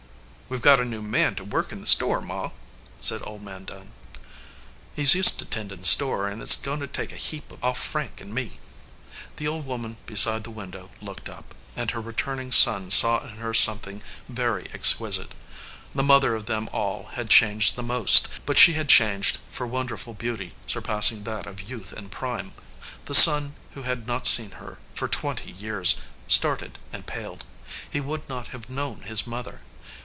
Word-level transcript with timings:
"We 0.51 0.57
ve 0.57 0.63
got 0.63 0.81
a 0.81 0.85
new 0.85 1.01
man 1.01 1.35
to 1.35 1.45
work 1.45 1.71
in 1.71 1.79
the 1.79 1.87
store, 1.87 2.19
Ma," 2.19 2.51
said 2.99 3.21
Old 3.23 3.41
Man 3.41 3.63
Dunn. 3.63 3.93
"He 4.93 5.03
s 5.03 5.15
used 5.15 5.39
to 5.39 5.45
tendin 5.45 5.81
301 5.81 5.81
EDGEWATER 5.81 5.81
PEOPLE 5.81 5.85
store, 6.25 6.27
an* 6.27 6.39
it 6.41 6.49
s 6.49 6.55
goin 6.57 6.79
to 6.81 6.87
take 6.87 7.11
a 7.13 7.15
heap 7.23 7.53
off 7.63 7.81
Frank 7.81 8.19
and 8.19 8.33
me." 8.35 8.59
The 9.37 9.47
old 9.47 9.65
woman 9.65 9.95
beside 10.05 10.43
the 10.43 10.51
window 10.51 10.91
looked 11.01 11.29
up, 11.29 11.55
and 11.77 11.91
her 11.91 12.01
returning 12.01 12.51
son 12.51 12.89
saw 12.89 13.23
in 13.23 13.37
her 13.37 13.53
something 13.53 14.03
very 14.27 14.69
exquisite. 14.73 15.33
The 15.95 16.03
mother 16.03 16.35
of 16.35 16.47
them 16.47 16.67
all 16.73 17.05
had 17.13 17.29
changed 17.29 17.77
the 17.77 17.81
most, 17.81 18.27
but 18.45 18.57
she 18.57 18.73
had 18.73 18.89
changed 18.89 19.37
for 19.49 19.65
wonderful 19.65 20.13
beauty, 20.13 20.53
surpassing 20.67 21.23
that 21.23 21.47
of 21.47 21.61
youth 21.61 21.93
and 21.93 22.11
prime. 22.11 22.51
The 23.05 23.15
son, 23.15 23.55
who 23.73 23.83
had 23.83 24.05
not 24.05 24.27
seen 24.27 24.51
her 24.59 24.79
for 24.95 25.07
twenty 25.07 25.49
years, 25.51 25.95
started 26.27 26.77
and 26.91 27.07
paled. 27.07 27.45
He 27.89 28.01
would 28.01 28.27
not 28.27 28.47
have 28.47 28.69
known 28.69 29.03
his 29.03 29.25
mother. 29.25 29.61